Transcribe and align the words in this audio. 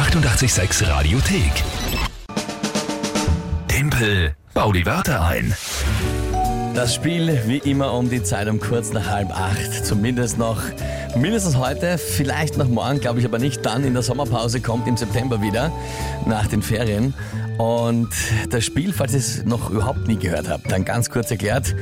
886 0.00 0.88
Radiothek. 0.88 1.52
Tempel, 3.68 4.34
bau 4.54 4.72
die 4.72 4.86
Wörter 4.86 5.22
ein. 5.26 5.54
Das 6.74 6.94
Spiel 6.94 7.38
wie 7.46 7.58
immer 7.58 7.92
um 7.92 8.08
die 8.08 8.22
Zeit 8.22 8.48
um 8.48 8.58
kurz 8.60 8.94
nach 8.94 9.08
halb 9.08 9.30
acht. 9.30 9.84
Zumindest 9.84 10.38
noch, 10.38 10.62
mindestens 11.14 11.58
heute, 11.58 11.98
vielleicht 11.98 12.56
noch 12.56 12.68
morgen, 12.68 13.00
glaube 13.00 13.18
ich 13.18 13.26
aber 13.26 13.38
nicht. 13.38 13.66
Dann 13.66 13.84
in 13.84 13.92
der 13.92 14.02
Sommerpause 14.02 14.62
kommt 14.62 14.88
im 14.88 14.96
September 14.96 15.42
wieder, 15.42 15.70
nach 16.24 16.46
den 16.46 16.62
Ferien. 16.62 17.12
Und 17.58 18.08
das 18.48 18.64
Spiel, 18.64 18.94
falls 18.94 19.12
ihr 19.12 19.18
es 19.18 19.44
noch 19.44 19.68
überhaupt 19.68 20.08
nie 20.08 20.16
gehört 20.16 20.48
habt, 20.48 20.72
dann 20.72 20.86
ganz 20.86 21.10
kurz 21.10 21.30
erklärt. 21.30 21.76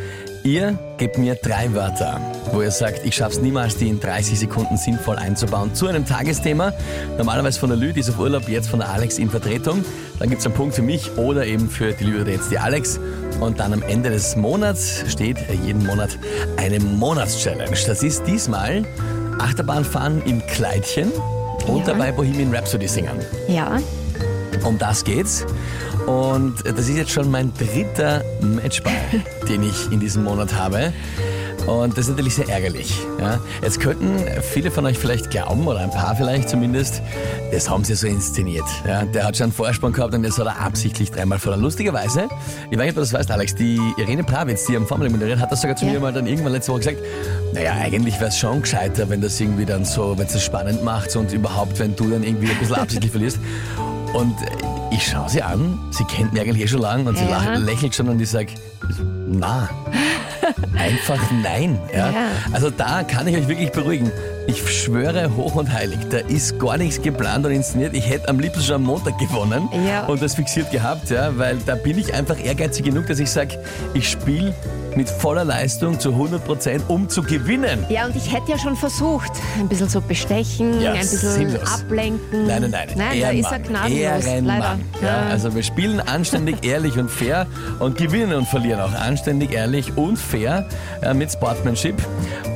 Ihr 0.44 0.78
gebt 0.96 1.18
mir 1.18 1.34
drei 1.34 1.72
Wörter, 1.74 2.20
wo 2.52 2.62
ihr 2.62 2.70
sagt, 2.70 3.04
ich 3.04 3.16
schaffe 3.16 3.36
es 3.36 3.40
niemals, 3.42 3.76
die 3.76 3.88
in 3.88 4.00
30 4.00 4.38
Sekunden 4.38 4.76
sinnvoll 4.76 5.16
einzubauen, 5.16 5.74
zu 5.74 5.86
einem 5.88 6.06
Tagesthema. 6.06 6.72
Normalerweise 7.18 7.60
von 7.60 7.68
der 7.70 7.78
Lü, 7.78 7.92
die 7.92 8.00
ist 8.00 8.08
auf 8.10 8.18
Urlaub, 8.18 8.48
jetzt 8.48 8.68
von 8.70 8.78
der 8.78 8.88
Alex 8.88 9.18
in 9.18 9.28
Vertretung. 9.30 9.84
Dann 10.18 10.30
gibt 10.30 10.40
es 10.40 10.46
einen 10.46 10.54
Punkt 10.54 10.74
für 10.74 10.82
mich 10.82 11.16
oder 11.18 11.44
eben 11.44 11.68
für 11.68 11.92
die 11.92 12.04
Lü 12.04 12.22
oder 12.22 12.32
jetzt 12.32 12.50
die 12.50 12.58
Alex. 12.58 12.98
Und 13.40 13.60
dann 13.60 13.72
am 13.72 13.82
Ende 13.82 14.10
des 14.10 14.36
Monats 14.36 15.04
steht 15.08 15.36
jeden 15.64 15.84
Monat 15.86 16.10
eine 16.56 16.80
Monatschallenge. 16.80 17.76
Das 17.86 18.02
ist 18.02 18.26
diesmal 18.26 18.84
Achterbahnfahren 19.38 20.22
im 20.24 20.44
Kleidchen 20.46 21.12
und 21.66 21.80
Ja. 21.80 21.92
dabei 21.92 22.10
Bohemian 22.12 22.54
Rhapsody 22.54 22.88
singen. 22.88 23.18
Ja, 23.48 23.78
Um 24.64 24.78
das 24.78 25.04
geht's. 25.04 25.46
Und 26.06 26.54
das 26.64 26.88
ist 26.88 26.96
jetzt 26.96 27.10
schon 27.10 27.30
mein 27.30 27.52
dritter 27.54 28.22
Matchball, 28.40 28.92
den 29.48 29.62
ich 29.62 29.90
in 29.92 30.00
diesem 30.00 30.24
Monat 30.24 30.54
habe. 30.54 30.92
Und 31.66 31.98
das 31.98 32.06
ist 32.06 32.10
natürlich 32.12 32.34
sehr 32.34 32.48
ärgerlich. 32.48 32.98
Ja. 33.20 33.40
Jetzt 33.62 33.80
könnten 33.80 34.16
viele 34.40 34.70
von 34.70 34.86
euch 34.86 34.96
vielleicht 34.98 35.30
glauben, 35.30 35.66
oder 35.66 35.80
ein 35.80 35.90
paar 35.90 36.16
vielleicht 36.16 36.48
zumindest, 36.48 37.02
das 37.52 37.68
haben 37.68 37.84
sie 37.84 37.94
so 37.94 38.06
inszeniert. 38.06 38.64
Ja. 38.86 39.04
Der 39.04 39.24
hat 39.26 39.36
schon 39.36 39.44
einen 39.44 39.52
Vorsprung 39.52 39.92
gehabt 39.92 40.14
und 40.14 40.22
das 40.22 40.38
hat 40.38 40.46
er 40.46 40.58
absichtlich 40.62 41.10
dreimal 41.10 41.38
verloren. 41.38 41.60
Lustigerweise, 41.60 42.28
ich 42.70 42.78
weiß 42.78 42.84
nicht, 42.86 42.90
ob 42.90 42.94
du 42.94 43.00
das 43.00 43.12
weißt, 43.12 43.30
Alex, 43.30 43.54
die 43.54 43.78
Irene 43.98 44.24
Pravitz, 44.24 44.64
die 44.64 44.76
am 44.78 44.86
Formel 44.86 45.10
moderiert, 45.10 45.40
hat 45.40 45.52
das 45.52 45.60
sogar 45.60 45.76
zu 45.76 45.84
Ja. 45.84 45.92
mir 45.92 46.00
mal 46.00 46.12
dann 46.12 46.26
irgendwann 46.26 46.52
letzte 46.52 46.72
Woche 46.72 46.78
gesagt, 46.80 46.98
naja, 47.52 47.72
eigentlich 47.72 48.14
wäre 48.18 48.28
es 48.30 48.38
schon 48.38 48.62
gescheiter, 48.62 49.10
wenn 49.10 49.20
das 49.20 49.38
irgendwie 49.38 49.66
dann 49.66 49.84
so, 49.84 50.16
wenn 50.16 50.26
es 50.26 50.42
spannend 50.42 50.82
macht 50.84 51.14
und 51.16 51.32
überhaupt, 51.34 51.78
wenn 51.80 51.94
du 51.94 52.08
dann 52.08 52.22
irgendwie 52.22 52.50
ein 52.50 52.58
bisschen 52.58 52.76
absichtlich 52.76 53.10
verlierst. 53.10 53.38
Und 54.14 54.34
ich 54.90 55.06
schaue 55.06 55.28
sie 55.28 55.42
an, 55.42 55.78
sie 55.90 56.04
kennt 56.04 56.32
mich 56.32 56.42
eigentlich 56.42 56.62
eh 56.64 56.68
schon 56.68 56.80
lange 56.80 57.08
und 57.08 57.16
sie 57.18 57.24
Ja. 57.24 57.30
lach- 57.54 57.58
lächelt 57.58 57.94
schon 57.94 58.08
und 58.08 58.20
ich 58.20 58.30
sage, 58.30 58.48
na, 59.28 59.68
einfach 60.78 61.20
nein. 61.42 61.78
Ja? 61.92 62.08
Ja. 62.10 62.12
Also 62.52 62.70
da 62.70 63.02
kann 63.02 63.26
ich 63.28 63.36
euch 63.36 63.48
wirklich 63.48 63.70
beruhigen. 63.70 64.10
Ich 64.46 64.66
schwöre 64.82 65.36
hoch 65.36 65.56
und 65.56 65.70
heilig, 65.70 65.98
da 66.10 66.18
ist 66.18 66.58
gar 66.58 66.78
nichts 66.78 67.02
geplant 67.02 67.44
und 67.44 67.52
inszeniert. 67.52 67.92
Ich 67.94 68.08
hätte 68.08 68.28
am 68.30 68.40
liebsten 68.40 68.62
schon 68.62 68.76
am 68.76 68.84
Montag 68.84 69.18
gewonnen 69.18 69.68
Ja. 69.86 70.06
und 70.06 70.22
das 70.22 70.36
fixiert 70.36 70.70
gehabt, 70.70 71.10
ja, 71.10 71.36
weil 71.36 71.58
da 71.66 71.74
bin 71.74 71.98
ich 71.98 72.14
einfach 72.14 72.42
ehrgeizig 72.42 72.86
genug, 72.86 73.06
dass 73.08 73.18
ich 73.18 73.30
sage, 73.30 73.58
ich 73.92 74.08
spiele 74.08 74.54
mit 74.96 75.08
voller 75.08 75.44
Leistung 75.44 75.98
zu 76.00 76.10
100 76.10 76.44
Prozent, 76.44 76.82
um 76.88 77.08
zu 77.08 77.22
gewinnen. 77.22 77.84
ja, 77.88 78.06
und 78.06 78.16
ich 78.16 78.32
hätte 78.32 78.50
ja 78.50 78.58
schon 78.58 78.76
versucht, 78.76 79.30
ein 79.58 79.68
bisschen 79.68 79.88
so 79.88 80.00
bestechen, 80.00 80.80
Ja, 80.80 80.92
ein 80.92 81.00
bisschen 81.00 81.30
sinnlos. 81.32 81.72
ablenken. 81.72 82.46
Nein, 82.46 82.62
nein, 82.62 82.70
nein. 82.70 82.88
Nein, 82.96 83.20
da 83.20 83.30
ist 83.30 83.50
er 83.52 83.58
gnadenlos, 83.60 84.24
Ehrenmann. 84.24 84.58
leider. 84.58 84.78
Ja, 85.02 85.28
also 85.30 85.54
wir 85.54 85.62
spielen 85.62 86.00
anständig, 86.00 86.64
ehrlich 86.64 86.96
und 86.98 87.10
fair 87.10 87.46
und 87.78 87.96
gewinnen 87.96 88.34
und 88.34 88.46
verlieren 88.48 88.80
auch 88.80 88.92
anständig, 88.94 89.52
ehrlich 89.52 89.96
und 89.96 90.16
fair 90.18 90.66
äh, 91.02 91.14
mit 91.14 91.30
Sportsmanship. 91.32 91.94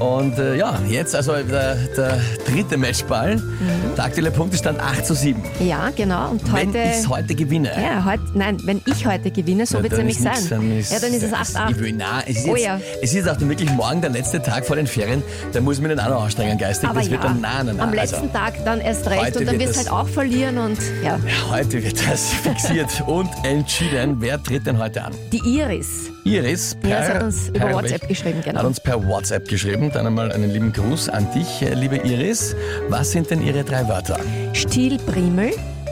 Und 0.00 0.38
äh, 0.38 0.56
ja, 0.56 0.78
jetzt 0.88 1.14
also 1.14 1.32
der, 1.34 1.76
der 1.96 2.18
dritte 2.48 2.76
Matchball. 2.76 3.36
Mhm. 3.36 3.94
Der 3.96 4.04
aktuelle 4.04 4.30
Punktestand 4.30 4.80
8 4.80 5.06
zu 5.06 5.14
7. 5.14 5.40
ja, 5.60 5.90
genau. 5.94 6.30
Und 6.30 6.42
Wenn 6.52 6.68
heute. 6.68 6.78
ich 7.00 7.08
heute 7.08 7.34
gewinne. 7.34 7.70
ja, 7.80 8.04
heute, 8.04 8.22
nein, 8.34 8.56
wenn 8.64 8.80
ich 8.86 9.06
heute 9.06 9.30
gewinne, 9.30 9.66
so 9.66 9.76
Ja, 9.76 9.82
wird 9.82 9.92
es 9.92 9.98
nämlich 9.98 10.18
sein. 10.18 10.32
dann 10.48 10.78
ist- 10.78 10.92
ja, 10.92 10.98
dann 10.98 11.12
ist 11.12 11.22
es 11.22 11.30
dann 11.52 11.68
8-8. 11.74 11.76
Nein, 12.24 12.34
es 12.36 12.42
ist, 12.42 12.48
Oh 12.48 12.54
jetzt, 12.56 12.64
ja. 12.64 12.80
es 13.02 13.14
ist 13.14 13.28
auch 13.28 13.36
dann 13.36 13.48
wirklich 13.48 13.70
morgen 13.70 14.00
der 14.00 14.10
letzte 14.10 14.40
Tag 14.42 14.64
vor 14.66 14.76
den 14.76 14.86
Ferien. 14.86 15.22
Da 15.52 15.60
muss 15.60 15.76
ich 15.76 15.82
mich 15.82 15.94
dann 15.94 16.00
auch 16.06 16.10
noch 16.10 16.24
anstrengen 16.24 16.58
geistig. 16.58 16.88
Aber 16.88 16.98
das 17.00 17.06
ja, 17.06 17.12
wird 17.12 17.24
dann 17.24 17.40
nein, 17.40 17.66
nein, 17.66 17.76
nein. 17.76 17.80
am 17.80 17.98
also, 17.98 18.16
letzten 18.16 18.32
Tag 18.32 18.64
dann 18.64 18.80
erst 18.80 19.08
recht 19.08 19.36
und 19.36 19.46
dann 19.46 19.58
wird 19.58 19.68
wirst 19.68 19.80
du 19.80 19.84
das- 19.84 19.92
halt 19.92 20.06
auch 20.06 20.08
verlieren 20.08 20.58
und 20.58 20.78
ja. 21.04 21.18
heute 21.50 21.82
wird 21.82 21.98
das 22.08 22.30
fixiert 22.42 23.02
und 23.06 23.28
entschieden. 23.44 24.16
Wer 24.20 24.42
tritt 24.42 24.66
denn 24.66 24.78
heute 24.78 25.02
an? 25.04 25.12
Die 25.32 25.38
Iris. 25.58 26.10
Iris 26.24 26.76
per, 26.80 26.90
Ja, 26.90 27.02
sie 27.06 27.12
hat 27.12 27.22
uns 27.24 27.48
über 27.48 27.58
per- 27.58 27.74
WhatsApp 27.74 28.08
geschrieben, 28.08 28.40
genau. 28.44 28.58
Hat 28.60 28.66
uns 28.66 28.80
per 28.80 29.06
WhatsApp 29.08 29.48
geschrieben. 29.48 29.90
Dann 29.92 30.06
einmal 30.06 30.30
einen 30.32 30.50
lieben 30.50 30.72
Gruß 30.72 31.08
an 31.08 31.26
dich, 31.34 31.62
äh, 31.62 31.74
liebe 31.74 31.96
Iris. 31.96 32.54
Was 32.88 33.10
sind 33.10 33.30
denn 33.30 33.42
Ihre 33.44 33.64
drei 33.64 33.88
Wörter? 33.88 34.18
Stielprimel, 34.52 35.50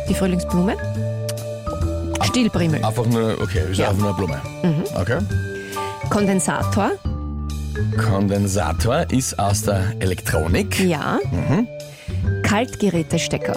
die 0.08 0.14
Frühlingsblume. 0.14 0.76
Stielprimel. 2.22 2.84
Einfach 2.84 3.06
nur, 3.06 3.36
okay, 3.42 3.62
ist 3.70 3.78
Ja. 3.78 3.88
einfach 3.88 3.98
nur 4.00 4.08
eine 4.08 4.16
Blume. 4.16 4.40
Mhm. 4.62 4.84
Okay. 4.94 5.18
Kondensator. 6.10 6.90
Kondensator 7.96 9.06
ist 9.10 9.38
aus 9.38 9.62
der 9.62 9.94
Elektronik. 10.00 10.80
Ja. 10.80 11.18
Mhm. 11.30 11.66
Kaltgerätestecker. 12.42 13.54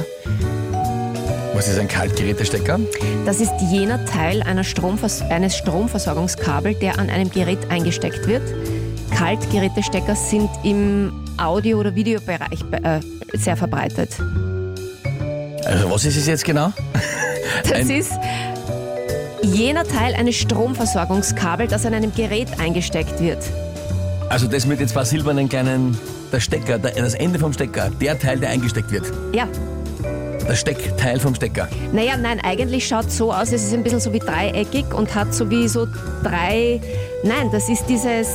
Was 1.56 1.68
ist 1.68 1.80
ein 1.80 1.88
Kaltgerätestecker? 1.88 2.80
Das 3.26 3.40
ist 3.42 3.52
jener 3.72 4.04
Teil 4.06 4.44
Stromvers 4.70 5.22
eines 5.24 5.58
Stromversorgungskabels, 5.58 6.80
der 6.80 7.00
an 7.00 7.10
einem 7.10 7.30
Gerät 7.30 7.70
eingesteckt 7.70 8.28
wird. 8.28 8.44
Kaltgerätestecker 9.18 10.16
sind 10.16 10.50
im 10.64 11.12
Audio- 11.38 11.80
oder 11.80 11.96
Videobereich 11.96 12.64
be- 12.70 12.84
äh, 12.84 13.00
sehr 13.38 13.58
verbreitet. 13.58 14.10
Also 15.66 15.90
was 15.90 16.06
ist 16.06 16.18
es 16.18 16.28
jetzt 16.28 16.46
genau? 16.46 16.72
Das 17.64 17.74
Ein- 17.74 17.90
ist 17.90 18.12
jener 19.44 19.84
Teil 19.84 20.14
eines 20.16 20.36
Stromversorgungskabels, 20.36 21.72
das 21.72 21.86
an 21.86 21.94
einem 21.94 22.14
Gerät 22.14 22.48
eingesteckt 22.60 23.20
wird. 23.20 23.40
Also 24.30 24.48
das 24.48 24.66
mit 24.66 24.80
den 24.80 24.88
zwei 24.88 25.04
silbernen 25.04 25.50
kleinen, 25.50 25.98
der 26.32 26.40
Stecker, 26.40 26.80
der, 26.80 26.92
das 26.92 27.14
Ende 27.14 27.38
vom 27.38 27.54
Stecker, 27.54 27.90
der 28.02 28.18
Teil, 28.18 28.40
der 28.40 28.50
eingesteckt 28.50 28.92
wird. 28.92 29.06
Ja, 29.34 29.48
Der 30.48 30.56
Steckteil 30.56 31.20
vom 31.20 31.36
Stecker. 31.36 31.68
naja, 31.92 32.18
nein, 32.18 32.40
eigentlich 32.44 32.88
schaut 32.88 33.08
es 33.08 33.18
so 33.18 33.32
aus, 33.32 33.52
es 33.52 33.64
ist 33.64 33.74
ein 33.74 33.84
bisschen 33.84 34.00
so 34.00 34.12
wie 34.12 34.20
dreieckig 34.20 34.94
und 34.94 35.14
hat 35.14 35.34
so 35.34 35.50
wie 35.50 35.68
so 35.68 35.88
drei, 36.24 36.82
nein, 37.24 37.50
das 37.52 37.70
ist 37.70 37.86
dieses 37.88 38.28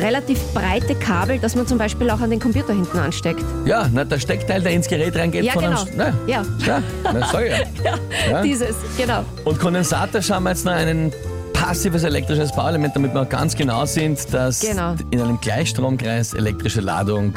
relativ 0.00 0.40
breite 0.54 0.94
Kabel, 0.94 1.38
das 1.38 1.54
man 1.54 1.66
zum 1.66 1.78
Beispiel 1.78 2.08
auch 2.10 2.20
an 2.20 2.30
den 2.30 2.40
Computer 2.40 2.72
hinten 2.72 2.98
ansteckt. 2.98 3.44
Ja, 3.66 3.88
na, 3.92 4.04
der 4.04 4.18
Steckteil, 4.18 4.62
der 4.62 4.72
ins 4.72 4.88
Gerät 4.88 5.14
reingeht 5.16 5.44
Ja, 5.44 5.52
von 5.52 5.64
genau. 5.64 5.82
einem... 5.82 5.92
Na, 5.96 6.12
Ja, 6.26 6.42
ja, 6.66 6.82
na, 7.04 7.20
ich 7.20 7.50
ja. 7.84 7.94
ja. 8.30 8.42
dieses, 8.42 8.76
genau. 8.96 9.24
Und 9.44 9.58
Kondensator 9.58 10.22
schauen 10.22 10.44
wir 10.44 10.50
jetzt 10.50 10.64
noch 10.64 10.72
ein 10.72 11.12
passives 11.52 12.02
elektrisches 12.04 12.52
Bauelement, 12.52 12.96
damit 12.96 13.14
wir 13.14 13.24
ganz 13.26 13.54
genau 13.54 13.84
sind, 13.84 14.32
dass 14.32 14.60
Genau. 14.60 14.94
in 15.10 15.20
einem 15.20 15.40
Gleichstromkreis 15.40 16.34
elektrische 16.34 16.80
Ladung 16.80 17.34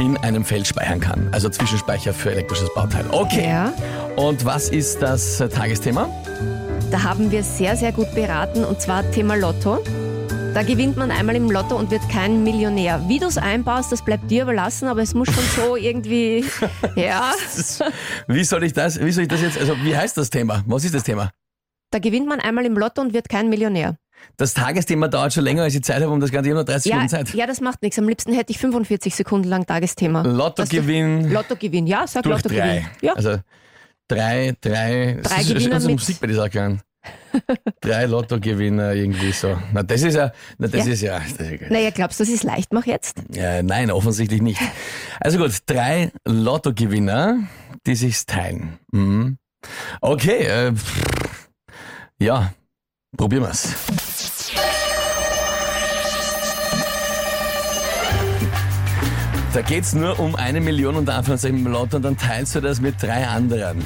in 0.00 0.16
einem 0.18 0.44
Feld 0.44 0.66
speichern 0.66 1.00
kann. 1.00 1.28
Also 1.32 1.48
Zwischenspeicher 1.48 2.12
für 2.12 2.32
elektrisches 2.32 2.68
Bauteil. 2.74 3.04
Okay. 3.10 3.48
Ja. 3.48 3.72
Und 4.16 4.44
was 4.44 4.68
ist 4.68 5.00
das 5.00 5.38
Tagesthema? 5.54 6.08
Da 6.90 7.02
haben 7.02 7.30
wir 7.30 7.42
sehr, 7.42 7.76
sehr 7.76 7.92
gut 7.92 8.12
beraten 8.14 8.64
und 8.64 8.80
zwar 8.80 9.08
Thema 9.10 9.36
Lotto. 9.36 9.78
Da 10.54 10.62
gewinnt 10.62 10.96
man 10.96 11.10
einmal 11.10 11.34
im 11.34 11.50
Lotto 11.50 11.76
und 11.76 11.90
wird 11.90 12.08
kein 12.08 12.44
Millionär. 12.44 13.02
Wie 13.08 13.18
du 13.18 13.26
es 13.26 13.36
einbaust, 13.38 13.90
das 13.90 14.04
bleibt 14.04 14.30
dir 14.30 14.42
überlassen, 14.44 14.86
aber 14.86 15.02
es 15.02 15.12
muss 15.12 15.26
schon 15.28 15.42
so 15.56 15.76
irgendwie, 15.76 16.44
ja, 16.96 17.32
Wie 18.28 18.44
soll 18.44 18.62
ich 18.64 18.72
das, 18.72 19.00
wie 19.00 19.10
soll 19.10 19.22
ich 19.24 19.28
das 19.28 19.42
jetzt, 19.42 19.58
also 19.58 19.74
wie 19.82 19.96
heißt 19.96 20.16
das 20.16 20.30
Thema? 20.30 20.62
Was 20.66 20.84
ist 20.84 20.94
das 20.94 21.02
Thema? 21.04 21.30
da 21.90 22.00
gewinnt 22.00 22.26
man 22.26 22.40
einmal 22.40 22.66
im 22.66 22.76
Lotto 22.76 23.00
und 23.00 23.12
wird 23.14 23.28
kein 23.28 23.48
Millionär. 23.48 23.96
Das 24.36 24.52
Tagesthema 24.52 25.06
dauert 25.06 25.32
schon 25.32 25.44
länger, 25.44 25.62
als 25.62 25.76
ich 25.76 25.84
Zeit 25.84 26.02
habe, 26.02 26.10
um 26.10 26.18
das 26.18 26.32
Ganze. 26.32 26.48
Ich 26.48 26.52
habe 26.52 26.60
noch 26.64 26.66
30 26.66 26.90
Ja, 26.90 26.96
Sekunden 27.06 27.26
Zeit. 27.26 27.34
ja, 27.36 27.46
das 27.46 27.60
macht 27.60 27.82
nichts. 27.82 27.96
Am 28.00 28.08
liebsten 28.08 28.32
hätte 28.32 28.50
ich 28.50 28.58
45 28.58 29.14
Sekunden 29.14 29.46
lang 29.48 29.64
Tagesthema. 29.64 30.22
Lottogewinn 30.22 31.30
Lottogewinn, 31.30 31.86
ja, 31.86 32.04
sag 32.08 32.24
Lottogewinn. 32.24 32.58
drei. 32.64 32.86
Ja, 33.00 33.12
Also 33.12 33.36
drei, 34.08 34.56
drei, 34.60 35.18
Drei 35.20 35.20
das 35.22 35.40
ist- 35.42 35.54
Gewinner 35.54 35.74
also 35.76 35.88
Musik 35.90 36.18
bei 36.20 36.26
dieser 36.26 36.42
Sache. 36.42 36.78
Drei 37.80 38.06
Lottogewinner 38.06 38.92
irgendwie 38.92 39.32
so. 39.32 39.58
Na, 39.72 39.82
das 39.82 40.02
ist 40.02 40.14
ja, 40.14 40.32
na, 40.58 40.68
das 40.68 40.86
Ja. 40.86 40.92
ist 40.92 41.00
ja, 41.02 41.18
das 41.18 41.48
ist 41.50 41.60
ja, 41.62 41.68
naja, 41.70 41.90
glaubst 41.90 42.20
du, 42.20 42.24
das 42.24 42.32
ist 42.32 42.44
leicht? 42.44 42.72
Mach 42.72 42.86
jetzt. 42.86 43.16
ja, 43.30 43.62
nein, 43.62 43.90
offensichtlich 43.90 44.40
nicht. 44.42 44.60
Also 45.20 45.38
gut, 45.38 45.52
drei 45.66 46.10
Lottogewinner, 46.26 47.38
die 47.86 47.94
sich's 47.96 48.26
teilen. 48.26 48.78
Mhm. 48.92 49.38
Okay, 50.00 50.44
äh, 50.44 50.72
ja, 52.20 52.52
probieren 53.16 53.44
wir's. 53.44 53.68
Da 59.52 59.62
geht's 59.62 59.92
nur 59.94 60.18
um 60.18 60.34
eine 60.34 60.60
Million 60.60 60.96
unter 60.96 61.14
Anführungszeichen 61.14 61.58
im 61.64 61.70
Lotto 61.72 61.96
und 61.98 62.02
dann 62.02 62.16
teilst 62.16 62.56
du 62.56 62.60
das 62.60 62.80
mit 62.80 63.00
drei 63.00 63.26
anderen. 63.26 63.84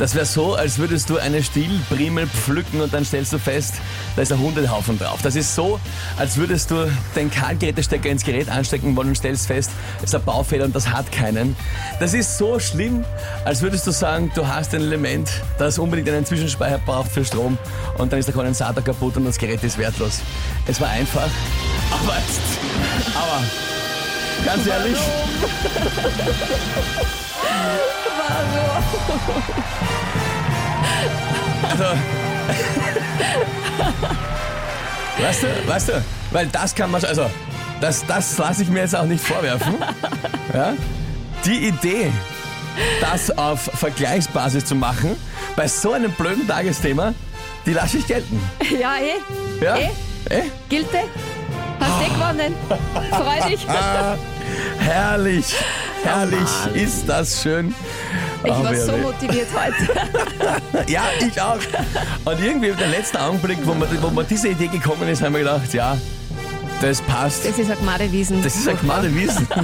Das 0.00 0.14
wäre 0.14 0.24
so, 0.24 0.54
als 0.54 0.78
würdest 0.78 1.10
du 1.10 1.18
eine 1.18 1.42
Stielprimel 1.42 2.26
pflücken 2.26 2.80
und 2.80 2.94
dann 2.94 3.04
stellst 3.04 3.34
du 3.34 3.38
fest, 3.38 3.74
da 4.16 4.22
ist 4.22 4.32
ein 4.32 4.38
Hundehaufen 4.38 4.98
drauf. 4.98 5.20
Das 5.22 5.36
ist 5.36 5.54
so, 5.54 5.78
als 6.16 6.38
würdest 6.38 6.70
du 6.70 6.90
den 7.14 7.30
Kahlgerätestecker 7.30 8.08
ins 8.08 8.24
Gerät 8.24 8.48
anstecken 8.48 8.96
wollen 8.96 9.08
und 9.08 9.16
stellst 9.16 9.46
fest, 9.46 9.70
es 9.98 10.04
ist 10.04 10.14
ein 10.14 10.24
Baufehler 10.24 10.64
und 10.64 10.74
das 10.74 10.88
hat 10.88 11.12
keinen. 11.12 11.54
Das 12.00 12.14
ist 12.14 12.38
so 12.38 12.58
schlimm, 12.58 13.04
als 13.44 13.60
würdest 13.60 13.86
du 13.86 13.90
sagen, 13.90 14.32
du 14.34 14.48
hast 14.48 14.74
ein 14.74 14.80
Element, 14.80 15.30
das 15.58 15.78
unbedingt 15.78 16.08
einen 16.08 16.24
Zwischenspeicher 16.24 16.78
braucht 16.78 17.12
für 17.12 17.22
Strom 17.22 17.58
und 17.98 18.10
dann 18.10 18.20
ist 18.20 18.24
der 18.24 18.34
Kondensator 18.34 18.82
kaputt 18.82 19.18
und 19.18 19.26
das 19.26 19.36
Gerät 19.36 19.62
ist 19.62 19.76
wertlos. 19.76 20.20
Es 20.66 20.80
war 20.80 20.88
einfach, 20.88 21.28
aber, 21.90 22.16
aber 23.14 23.42
ganz 24.46 24.66
ehrlich, 24.66 24.96
Also. 31.70 31.84
weißt 35.18 35.42
du, 35.42 35.68
weißt 35.68 35.88
du, 35.88 36.04
weil 36.30 36.46
das 36.48 36.74
kann 36.74 36.90
man, 36.90 37.04
also, 37.04 37.30
das, 37.80 38.04
das 38.06 38.36
lasse 38.38 38.62
ich 38.62 38.68
mir 38.68 38.80
jetzt 38.80 38.96
auch 38.96 39.04
nicht 39.04 39.24
vorwerfen. 39.24 39.74
Ja? 40.52 40.74
Die 41.44 41.68
Idee, 41.68 42.12
das 43.00 43.36
auf 43.36 43.70
Vergleichsbasis 43.74 44.64
zu 44.64 44.74
machen, 44.74 45.16
bei 45.56 45.68
so 45.68 45.92
einem 45.92 46.12
blöden 46.12 46.46
Tagesthema, 46.46 47.14
die 47.66 47.72
lasse 47.72 47.98
ich 47.98 48.06
gelten. 48.06 48.40
Ja, 48.80 48.96
eh. 48.96 49.64
Ja? 49.64 49.76
Eh? 49.76 49.90
Eh? 50.28 50.42
Gilte? 50.68 50.98
Hast 51.80 52.02
eh 52.02 52.12
gewonnen. 52.12 52.54
Freu 53.10 53.48
dich. 53.48 53.66
Herrlich, 54.78 55.54
herrlich, 56.02 56.40
Mann. 56.40 56.74
ist 56.74 57.08
das 57.08 57.42
schön. 57.42 57.74
Ich 58.42 58.50
Oh, 58.52 58.64
war 58.64 58.74
so 58.74 58.96
motiviert 58.96 59.48
heute. 59.54 60.86
Ja, 60.90 61.02
ich 61.20 61.40
auch. 61.40 61.58
Und 62.24 62.42
irgendwie 62.42 62.72
der 62.72 62.88
letzte 62.88 63.20
Augenblick, 63.20 63.58
wo 63.64 63.74
man, 63.74 63.88
wo 64.02 64.08
man 64.08 64.26
diese 64.26 64.48
Idee 64.48 64.68
gekommen 64.68 65.06
ist, 65.08 65.22
haben 65.22 65.34
wir 65.34 65.40
gedacht, 65.40 65.72
ja, 65.74 65.96
das 66.80 67.02
passt. 67.02 67.44
Das 67.46 67.58
ist 67.58 67.70
ein 67.70 67.78
Gmadewiesen. 67.78 68.42
Das 68.42 68.56
ist 68.56 68.66
ein 68.68 68.78
Gmade 68.78 69.14
Wiesen. 69.14 69.46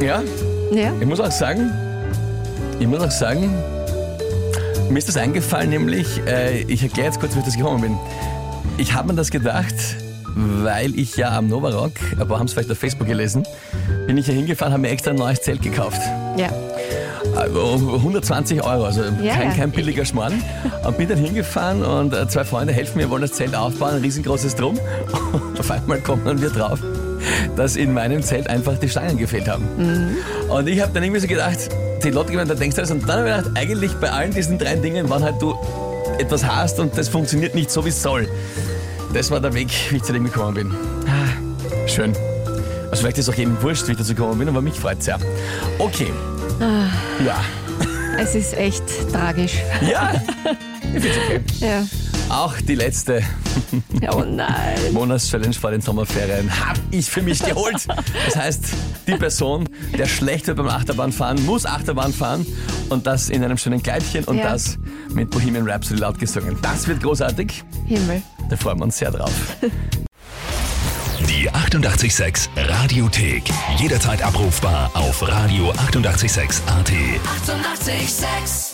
ja, 0.00 0.22
Ja. 0.72 0.92
ich 0.98 1.06
muss 1.06 1.20
auch 1.20 1.30
sagen, 1.30 1.70
ich 2.78 2.86
muss 2.86 3.00
auch 3.02 3.10
sagen, 3.10 3.54
mir 4.90 4.98
ist 4.98 5.08
das 5.08 5.16
eingefallen, 5.16 5.70
nämlich, 5.70 6.20
äh, 6.26 6.62
ich 6.62 6.82
erkläre 6.82 7.08
jetzt 7.08 7.20
kurz, 7.20 7.34
wie 7.34 7.40
ich 7.40 7.44
das 7.44 7.56
gekommen 7.56 7.80
bin. 7.82 7.98
Ich 8.78 8.94
habe 8.94 9.08
mir 9.08 9.14
das 9.14 9.30
gedacht, 9.30 9.74
weil 10.34 10.98
ich 10.98 11.16
ja 11.16 11.36
am 11.36 11.48
Novarock, 11.48 11.92
aber 12.18 12.38
haben 12.38 12.46
es 12.46 12.52
vielleicht 12.52 12.70
auf 12.70 12.78
Facebook 12.78 13.06
gelesen, 13.06 13.44
bin 14.06 14.16
ich 14.16 14.26
hier 14.26 14.34
hingefahren, 14.34 14.72
habe 14.72 14.82
mir 14.82 14.90
extra 14.90 15.10
ein 15.10 15.16
neues 15.16 15.40
Zelt 15.42 15.62
gekauft. 15.62 16.00
Ja. 16.36 16.48
Also 17.36 17.74
120 17.96 18.62
Euro, 18.62 18.84
also 18.84 19.02
Ja, 19.22 19.34
kein, 19.34 19.50
ja. 19.50 19.56
kein 19.56 19.70
billiger 19.70 20.04
Schmarrn. 20.04 20.42
Und 20.84 20.98
bin 20.98 21.08
dann 21.08 21.18
hingefahren 21.18 21.82
und 21.82 22.12
äh, 22.12 22.28
zwei 22.28 22.44
Freunde 22.44 22.72
helfen 22.72 22.98
mir, 22.98 23.08
wollen 23.10 23.22
das 23.22 23.32
Zelt 23.32 23.54
aufbauen, 23.54 23.94
ein 23.94 24.02
riesengroßes 24.02 24.56
Drum. 24.56 24.78
Und 25.32 25.58
auf 25.60 25.70
einmal 25.70 26.00
kommen 26.00 26.40
wir 26.40 26.50
drauf, 26.50 26.80
dass 27.56 27.76
in 27.76 27.94
meinem 27.94 28.22
Zelt 28.22 28.48
einfach 28.48 28.76
die 28.78 28.88
Stangen 28.88 29.16
gefehlt 29.16 29.48
haben. 29.48 29.64
Mhm. 29.76 30.16
Und 30.50 30.68
ich 30.68 30.80
habe 30.80 30.92
dann 30.92 31.02
irgendwie 31.04 31.20
so 31.20 31.28
gedacht, 31.28 31.58
die 32.02 32.10
Leute 32.10 32.32
gemeint, 32.32 32.50
da 32.50 32.54
denkst 32.54 32.76
du 32.76 32.82
das. 32.82 32.90
Und 32.90 33.08
dann 33.08 33.20
habe 33.20 33.30
ich 33.30 33.36
gedacht, 33.36 33.56
eigentlich 33.56 33.92
bei 33.94 34.10
allen 34.10 34.32
diesen 34.32 34.58
drei 34.58 34.74
Dingen, 34.76 35.08
wann 35.08 35.22
halt 35.22 35.40
du 35.40 35.54
etwas 36.18 36.44
hast 36.44 36.78
und 36.80 36.96
das 36.98 37.08
funktioniert 37.08 37.54
nicht 37.54 37.70
so, 37.70 37.84
wie 37.84 37.90
es 37.90 38.02
soll. 38.02 38.28
Das 39.12 39.30
war 39.30 39.40
der 39.40 39.52
Weg, 39.54 39.68
wie 39.90 39.96
ich 39.96 40.02
zu 40.02 40.12
dem 40.12 40.24
gekommen 40.24 40.54
bin. 40.54 40.74
Ah, 41.06 41.86
Schön. 41.88 42.12
Also 42.90 43.02
vielleicht 43.02 43.18
ist 43.18 43.28
auch 43.28 43.34
jedem 43.34 43.60
wurscht, 43.62 43.86
wie 43.88 43.92
ich 43.92 43.98
dazu 43.98 44.14
gekommen 44.14 44.38
bin, 44.38 44.48
aber 44.48 44.60
mich 44.60 44.74
freut 44.74 45.02
sehr. 45.02 45.18
Okay. 45.78 46.12
Ah. 46.60 46.86
Ja. 47.24 47.40
Es 48.18 48.34
ist 48.34 48.52
echt 48.58 48.82
tragisch. 49.10 49.54
Ja, 49.90 50.12
ich 50.82 51.02
find's 51.02 51.16
okay. 51.26 51.40
Ja. 51.60 51.82
Auch 52.28 52.54
die 52.60 52.74
letzte 52.74 53.22
Oh 54.14 54.22
nein. 54.22 54.76
Monatschallenge 54.92 55.54
vor 55.54 55.70
den 55.70 55.80
Sommerferien 55.80 56.50
habe 56.68 56.78
ich 56.90 57.10
für 57.10 57.22
mich 57.22 57.42
geholt. 57.42 57.86
Das 58.26 58.36
heißt, 58.36 58.64
die 59.06 59.14
Person, 59.16 59.66
der 59.96 60.04
schlecht 60.06 60.46
wird 60.46 60.58
beim 60.58 60.68
Achterbahnfahren, 60.68 61.44
muss 61.46 61.64
Achterbahn 61.64 62.12
fahren 62.12 62.46
und 62.90 63.06
das 63.06 63.30
in 63.30 63.42
einem 63.42 63.56
schönen 63.56 63.82
Kleidchen 63.82 64.24
und 64.24 64.36
Ja. 64.36 64.52
das 64.52 64.76
mit 65.14 65.30
Bohemian 65.30 65.66
Rhapsody 65.68 65.98
laut 66.00 66.18
gesungen. 66.18 66.58
Das 66.60 66.86
wird 66.86 67.02
großartig. 67.02 67.64
Himmel. 67.86 68.20
Da 68.52 68.58
freuen 68.58 68.80
wir 68.80 68.84
uns 68.84 68.98
sehr 68.98 69.10
drauf. 69.10 69.32
Die 71.26 71.48
886 71.48 72.50
Radiothek. 72.54 73.44
Jederzeit 73.78 74.22
abrufbar 74.22 74.90
auf 74.92 75.22
radio886.at. 75.22 76.60
886! 76.60 76.62
886 77.48 78.71